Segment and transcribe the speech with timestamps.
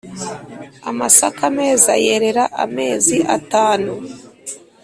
[0.89, 3.93] .Amasaka meza yerera amezi atanu.